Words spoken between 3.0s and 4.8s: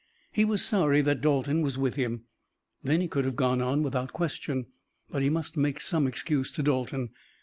he could have gone on without question,